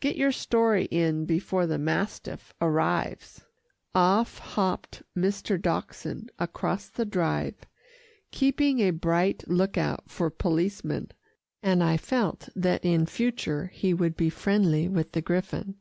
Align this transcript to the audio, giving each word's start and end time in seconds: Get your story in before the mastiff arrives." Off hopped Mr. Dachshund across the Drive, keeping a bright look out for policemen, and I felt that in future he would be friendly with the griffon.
Get 0.00 0.16
your 0.16 0.30
story 0.30 0.84
in 0.90 1.24
before 1.24 1.66
the 1.66 1.78
mastiff 1.78 2.52
arrives." 2.60 3.44
Off 3.94 4.36
hopped 4.36 5.02
Mr. 5.16 5.58
Dachshund 5.58 6.30
across 6.38 6.88
the 6.90 7.06
Drive, 7.06 7.56
keeping 8.30 8.80
a 8.80 8.90
bright 8.90 9.42
look 9.48 9.78
out 9.78 10.10
for 10.10 10.28
policemen, 10.28 11.12
and 11.62 11.82
I 11.82 11.96
felt 11.96 12.50
that 12.54 12.84
in 12.84 13.06
future 13.06 13.68
he 13.72 13.94
would 13.94 14.18
be 14.18 14.28
friendly 14.28 14.86
with 14.86 15.12
the 15.12 15.22
griffon. 15.22 15.76